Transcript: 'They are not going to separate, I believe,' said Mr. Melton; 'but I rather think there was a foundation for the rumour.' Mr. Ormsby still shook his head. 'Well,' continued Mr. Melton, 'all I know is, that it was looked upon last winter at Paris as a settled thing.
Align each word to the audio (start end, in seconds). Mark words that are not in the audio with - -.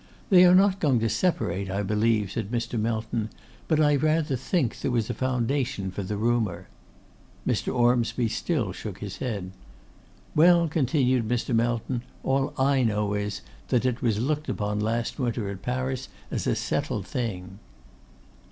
'They 0.31 0.45
are 0.45 0.55
not 0.55 0.79
going 0.79 0.99
to 0.99 1.07
separate, 1.07 1.69
I 1.69 1.83
believe,' 1.83 2.31
said 2.31 2.49
Mr. 2.49 2.79
Melton; 2.79 3.29
'but 3.67 3.79
I 3.79 3.95
rather 3.97 4.35
think 4.35 4.79
there 4.79 4.89
was 4.89 5.11
a 5.11 5.13
foundation 5.13 5.91
for 5.91 6.01
the 6.01 6.17
rumour.' 6.17 6.67
Mr. 7.45 7.71
Ormsby 7.71 8.27
still 8.27 8.71
shook 8.71 8.97
his 8.97 9.17
head. 9.17 9.51
'Well,' 10.35 10.67
continued 10.69 11.27
Mr. 11.27 11.53
Melton, 11.53 12.01
'all 12.23 12.51
I 12.57 12.81
know 12.81 13.13
is, 13.13 13.41
that 13.67 13.85
it 13.85 14.01
was 14.01 14.17
looked 14.17 14.49
upon 14.49 14.79
last 14.79 15.19
winter 15.19 15.51
at 15.51 15.61
Paris 15.61 16.09
as 16.31 16.47
a 16.47 16.55
settled 16.55 17.05
thing. 17.05 17.59